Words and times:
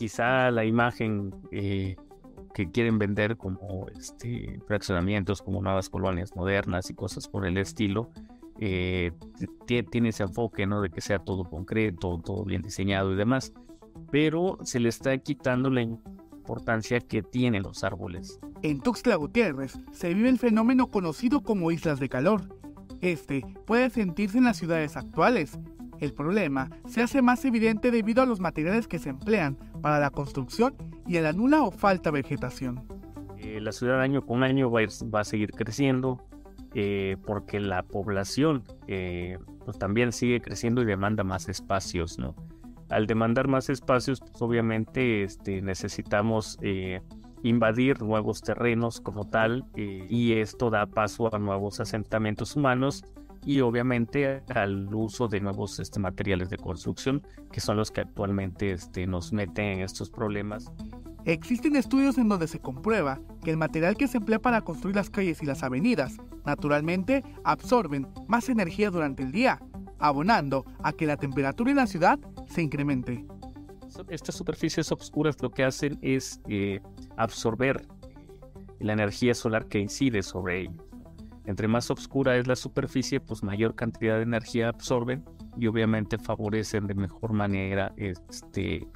quizá 0.00 0.50
la 0.50 0.64
imagen 0.64 1.30
eh, 1.52 1.94
que 2.54 2.70
quieren 2.70 2.98
vender 2.98 3.36
como 3.36 3.86
este, 3.94 4.58
fraccionamientos, 4.66 5.42
como 5.42 5.60
nuevas 5.60 5.90
colonias 5.90 6.34
modernas 6.34 6.88
y 6.88 6.94
cosas 6.94 7.28
por 7.28 7.44
el 7.44 7.58
estilo, 7.58 8.08
eh, 8.60 9.12
tiene 9.66 10.08
ese 10.08 10.22
enfoque, 10.22 10.66
¿no? 10.66 10.80
De 10.80 10.88
que 10.88 11.02
sea 11.02 11.18
todo 11.18 11.44
concreto, 11.44 12.18
todo 12.24 12.46
bien 12.46 12.62
diseñado 12.62 13.12
y 13.12 13.16
demás, 13.16 13.52
pero 14.10 14.56
se 14.62 14.80
le 14.80 14.88
está 14.88 15.18
quitando 15.18 15.68
la 15.68 15.82
importancia 15.82 16.98
que 17.00 17.22
tienen 17.22 17.62
los 17.62 17.84
árboles. 17.84 18.40
En 18.62 18.80
Tuxtla 18.80 19.16
Gutiérrez 19.16 19.78
se 19.92 20.14
vive 20.14 20.30
el 20.30 20.38
fenómeno 20.38 20.86
conocido 20.86 21.42
como 21.42 21.70
islas 21.72 22.00
de 22.00 22.08
calor. 22.08 22.56
Este 23.02 23.44
puede 23.66 23.90
sentirse 23.90 24.38
en 24.38 24.44
las 24.44 24.56
ciudades 24.56 24.96
actuales. 24.96 25.58
El 26.00 26.14
problema 26.14 26.70
se 26.86 27.02
hace 27.02 27.20
más 27.20 27.44
evidente 27.44 27.90
debido 27.90 28.22
a 28.22 28.26
los 28.26 28.40
materiales 28.40 28.88
que 28.88 28.98
se 28.98 29.10
emplean 29.10 29.56
para 29.82 30.00
la 30.00 30.10
construcción 30.10 30.74
y 31.06 31.18
a 31.18 31.22
la 31.22 31.32
nula 31.32 31.62
o 31.62 31.70
falta 31.70 32.10
vegetación. 32.10 32.82
Eh, 33.36 33.60
la 33.60 33.72
ciudad 33.72 34.00
año 34.00 34.24
con 34.24 34.42
año 34.42 34.70
va 34.70 35.20
a, 35.20 35.24
seguir 35.24 35.50
creciendo 35.52 36.26
eh, 36.74 37.16
porque 37.26 37.60
la 37.60 37.82
población 37.82 38.64
eh, 38.86 39.38
pues 39.64 39.78
también 39.78 40.12
sigue 40.12 40.40
creciendo 40.40 40.82
y 40.82 40.86
demanda 40.86 41.22
más 41.22 41.48
espacios, 41.48 42.18
¿no? 42.18 42.34
Al 42.88 43.06
demandar 43.06 43.46
más 43.46 43.68
espacios, 43.68 44.20
pues 44.20 44.40
obviamente 44.42 45.22
este, 45.22 45.62
necesitamos 45.62 46.58
invadir 47.42 48.02
nuevos 48.02 48.42
terrenos 48.42 49.00
como 49.00 49.28
tal 49.28 49.64
y 49.76 50.32
esto 50.32 50.70
da 50.70 50.86
paso 50.86 51.32
a 51.32 51.38
nuevos 51.38 51.78
asentamientos 51.78 52.56
humanos 52.56 53.04
y 53.44 53.60
obviamente 53.60 54.42
al 54.54 54.92
uso 54.94 55.28
de 55.28 55.40
nuevos 55.40 55.78
este, 55.78 55.98
materiales 56.00 56.50
de 56.50 56.58
construcción 56.58 57.26
que 57.50 57.60
son 57.60 57.76
los 57.76 57.90
que 57.90 58.02
actualmente 58.02 58.72
este, 58.72 59.06
nos 59.06 59.32
meten 59.32 59.66
en 59.66 59.80
estos 59.80 60.10
problemas. 60.10 60.70
Existen 61.24 61.76
estudios 61.76 62.16
en 62.18 62.28
donde 62.28 62.48
se 62.48 62.60
comprueba 62.60 63.20
que 63.42 63.50
el 63.50 63.56
material 63.56 63.96
que 63.96 64.08
se 64.08 64.18
emplea 64.18 64.38
para 64.38 64.62
construir 64.62 64.96
las 64.96 65.10
calles 65.10 65.42
y 65.42 65.46
las 65.46 65.62
avenidas 65.62 66.16
naturalmente 66.44 67.22
absorben 67.44 68.08
más 68.26 68.48
energía 68.48 68.90
durante 68.90 69.22
el 69.22 69.32
día, 69.32 69.60
abonando 69.98 70.64
a 70.82 70.92
que 70.92 71.06
la 71.06 71.16
temperatura 71.16 71.70
en 71.70 71.76
la 71.76 71.86
ciudad 71.86 72.18
se 72.46 72.62
incremente. 72.62 73.24
Estas 74.08 74.36
superficies 74.36 74.90
oscuras 74.92 75.36
lo 75.42 75.50
que 75.50 75.64
hacen 75.64 75.98
es 76.00 76.40
eh, 76.48 76.80
absorber 77.16 77.86
la 78.78 78.94
energía 78.94 79.34
solar 79.34 79.66
que 79.66 79.78
incide 79.78 80.22
sobre 80.22 80.62
ellos. 80.62 80.89
Entre 81.50 81.66
más 81.66 81.90
oscura 81.90 82.36
es 82.36 82.46
la 82.46 82.54
superficie, 82.54 83.18
pues 83.18 83.42
mayor 83.42 83.74
cantidad 83.74 84.18
de 84.18 84.22
energía 84.22 84.68
absorben 84.68 85.24
y 85.58 85.66
obviamente 85.66 86.16
favorecen 86.16 86.86
de 86.86 86.94
mejor 86.94 87.32
manera 87.32 87.92
este, 87.96 88.86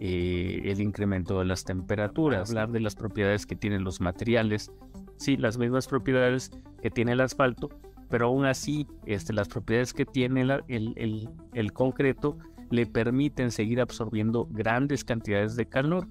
eh, 0.00 0.60
el 0.64 0.80
incremento 0.80 1.38
de 1.38 1.44
las 1.44 1.62
temperaturas. 1.62 2.50
Hablar 2.50 2.72
de 2.72 2.80
las 2.80 2.96
propiedades 2.96 3.46
que 3.46 3.54
tienen 3.54 3.84
los 3.84 4.00
materiales, 4.00 4.72
sí, 5.18 5.36
las 5.36 5.56
mismas 5.56 5.86
propiedades 5.86 6.50
que 6.82 6.90
tiene 6.90 7.12
el 7.12 7.20
asfalto, 7.20 7.68
pero 8.08 8.26
aún 8.26 8.44
así 8.44 8.88
este, 9.06 9.32
las 9.32 9.46
propiedades 9.46 9.92
que 9.92 10.04
tiene 10.04 10.40
el, 10.66 11.28
el, 11.54 11.72
concreto 11.72 12.38
le 12.70 12.86
permiten 12.86 13.52
seguir 13.52 13.80
absorbiendo 13.80 14.48
grandes 14.50 15.04
cantidades 15.04 15.54
de 15.54 15.66
calor. 15.66 16.08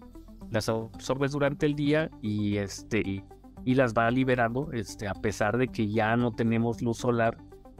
Las 0.49 0.69
absorbes 0.69 1.33
durante 1.33 1.65
el 1.65 1.75
día 1.75 2.09
y, 2.21 2.55
este, 2.55 3.01
y 3.01 3.21
las 3.65 3.93
va 3.93 4.09
liberando, 4.11 4.71
este, 4.71 5.07
a 5.07 5.13
pesar 5.13 5.57
de 5.57 5.67
que 5.67 5.87
ya 5.89 6.15
no 6.17 6.31
tenemos 6.31 6.81
luz 6.81 6.97
solar, 6.97 7.37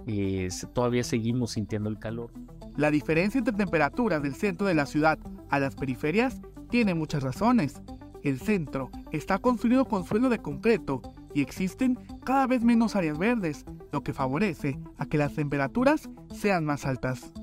eh, 0.08 0.50
todavía 0.74 1.04
seguimos 1.04 1.52
sintiendo 1.52 1.90
el 1.90 2.00
calor. 2.00 2.32
La 2.78 2.92
diferencia 2.92 3.40
entre 3.40 3.54
temperaturas 3.54 4.22
del 4.22 4.36
centro 4.36 4.68
de 4.68 4.74
la 4.74 4.86
ciudad 4.86 5.20
a 5.50 5.60
las 5.60 5.76
periferias 5.76 6.42
tiene 6.70 6.94
muchas 6.94 7.24
razones. 7.24 7.82
El 8.24 8.40
centro 8.40 8.90
está 9.12 9.38
construido 9.38 9.86
con 9.86 10.06
suelo 10.06 10.30
de 10.30 10.40
concreto 10.40 11.02
y 11.34 11.42
existen 11.42 11.98
cada 12.24 12.48
vez 12.48 12.64
menos 12.64 12.96
áreas 12.96 13.18
verdes, 13.18 13.66
lo 13.92 14.02
que 14.02 14.14
favorece 14.14 14.80
a 14.98 15.06
que 15.06 15.18
las 15.18 15.34
temperaturas 15.34 16.10
sean 16.32 16.66
más 16.66 16.86
altas. 16.86 17.34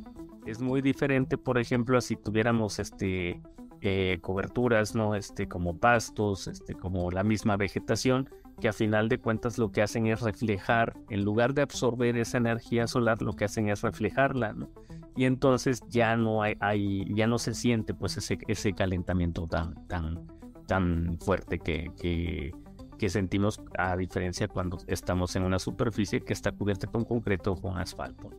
Es 0.47 0.61
muy 0.61 0.81
diferente, 0.81 1.39
por 1.39 1.59
ejemplo, 1.59 2.01
si 2.01 2.17
tuviéramos 2.17 2.79
este 2.79 3.41
eh, 3.83 4.19
coberturas, 4.21 4.95
¿no? 4.95 5.15
Este, 5.15 5.49
como 5.49 5.79
pastos, 5.79 6.49
este, 6.49 6.75
como 6.75 7.11
la 7.11 7.23
misma 7.23 7.57
vegetación, 7.57 8.29
que 8.61 8.69
a 8.69 8.73
final 8.73 9.09
de 9.09 9.19
cuentas 9.19 9.59
lo 9.59 9.71
que 9.71 9.83
hacen 9.83 10.07
es 10.07 10.23
reflejar, 10.23 10.95
en 11.11 11.25
lugar 11.25 11.55
de 11.55 11.63
absorber 11.63 12.17
esa 12.17 12.39
energía 12.39 12.87
solar, 12.87 13.21
lo 13.21 13.35
que 13.35 13.45
hacen 13.45 13.69
es 13.69 13.83
reflejarla, 13.83 14.53
¿no? 14.55 14.71
Y 15.15 15.25
entonces 15.25 15.83
ya 15.89 16.17
no 16.17 16.43
hay, 16.43 17.05
ya 17.15 17.27
no 17.27 17.39
se 17.39 17.55
siente 17.55 17.95
pues 17.95 18.17
ese, 18.19 18.39
ese 18.49 18.73
calentamiento 18.75 19.47
tan, 19.47 19.87
tan, 19.89 20.27
tan 20.67 21.19
fuerte 21.21 21.59
que, 21.59 21.91
que, 21.99 22.53
que 22.99 23.09
sentimos 23.09 23.63
a 23.79 23.97
diferencia 23.97 24.47
cuando 24.47 24.79
estamos 24.87 25.35
en 25.37 25.45
una 25.45 25.59
superficie 25.59 26.21
que 26.21 26.35
está 26.35 26.53
cubierta 26.53 26.87
con 26.87 27.05
concreto 27.05 27.53
o 27.53 27.57
con 27.57 27.79
asfalto. 27.79 28.31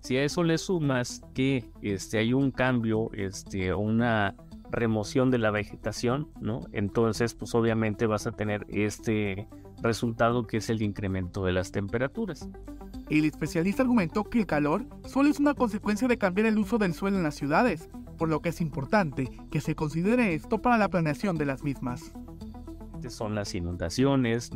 Si 0.00 0.16
a 0.16 0.24
eso 0.24 0.44
le 0.44 0.58
sumas 0.58 1.22
que 1.34 1.64
este, 1.82 2.18
hay 2.18 2.32
un 2.32 2.50
cambio, 2.50 3.10
este, 3.12 3.74
una 3.74 4.34
remoción 4.70 5.30
de 5.30 5.38
la 5.38 5.50
vegetación, 5.50 6.28
¿no? 6.40 6.60
Entonces, 6.72 7.34
pues 7.34 7.54
obviamente 7.54 8.06
vas 8.06 8.26
a 8.26 8.32
tener 8.32 8.66
este 8.68 9.48
resultado 9.82 10.46
que 10.46 10.58
es 10.58 10.70
el 10.70 10.82
incremento 10.82 11.44
de 11.44 11.52
las 11.52 11.72
temperaturas. 11.72 12.48
El 13.08 13.24
especialista 13.24 13.82
argumentó 13.82 14.24
que 14.24 14.40
el 14.40 14.46
calor 14.46 14.86
solo 15.04 15.28
es 15.28 15.38
una 15.38 15.54
consecuencia 15.54 16.08
de 16.08 16.18
cambiar 16.18 16.46
el 16.46 16.58
uso 16.58 16.78
del 16.78 16.94
suelo 16.94 17.16
en 17.16 17.22
las 17.22 17.36
ciudades, 17.36 17.88
por 18.18 18.28
lo 18.28 18.40
que 18.40 18.48
es 18.48 18.60
importante 18.60 19.30
que 19.50 19.60
se 19.60 19.74
considere 19.74 20.34
esto 20.34 20.60
para 20.60 20.78
la 20.78 20.88
planeación 20.88 21.36
de 21.36 21.46
las 21.46 21.62
mismas. 21.62 22.12
Son 23.08 23.34
las 23.34 23.54
inundaciones, 23.54 24.50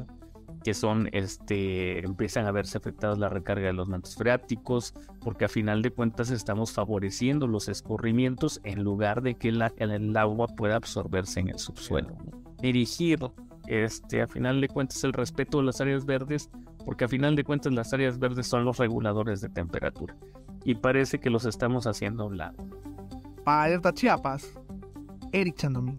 que 0.62 0.74
son, 0.74 1.08
este, 1.12 2.04
empiezan 2.04 2.46
a 2.46 2.52
verse 2.52 2.78
afectadas 2.78 3.18
la 3.18 3.28
recarga 3.28 3.68
de 3.68 3.72
los 3.72 3.88
mantos 3.88 4.14
freáticos, 4.16 4.94
porque 5.20 5.46
a 5.46 5.48
final 5.48 5.82
de 5.82 5.90
cuentas 5.90 6.30
estamos 6.30 6.72
favoreciendo 6.72 7.46
los 7.46 7.68
escurrimientos 7.68 8.60
en 8.64 8.82
lugar 8.82 9.22
de 9.22 9.34
que 9.34 9.48
el 9.48 10.16
agua 10.16 10.46
pueda 10.48 10.76
absorberse 10.76 11.40
en 11.40 11.48
el 11.48 11.58
subsuelo. 11.58 12.16
Dirigir, 12.60 13.18
este, 13.66 14.22
a 14.22 14.26
final 14.26 14.60
de 14.60 14.68
cuentas, 14.68 15.02
el 15.04 15.12
respeto 15.12 15.58
de 15.58 15.64
las 15.64 15.80
áreas 15.80 16.04
verdes, 16.04 16.50
porque 16.84 17.04
a 17.04 17.08
final 17.08 17.36
de 17.36 17.44
cuentas 17.44 17.72
las 17.72 17.92
áreas 17.92 18.18
verdes 18.18 18.46
son 18.46 18.64
los 18.64 18.78
reguladores 18.78 19.40
de 19.40 19.48
temperatura, 19.48 20.14
y 20.64 20.74
parece 20.74 21.18
que 21.18 21.30
los 21.30 21.46
estamos 21.46 21.86
haciendo 21.86 22.24
a 22.24 22.26
un 22.26 22.36
lado. 22.36 22.56
Para 23.44 23.94
Chiapas, 23.94 24.52
Eric 25.32 25.56
Chandomí. 25.56 25.98